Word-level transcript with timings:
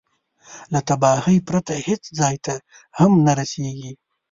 له 0.73 0.79
تباهي 0.89 1.37
پرته 1.47 1.73
هېڅ 1.87 2.03
ځای 2.19 2.35
ته 2.45 2.53
هم 2.99 3.11
نه 3.25 3.33
رسېږي. 3.39 3.93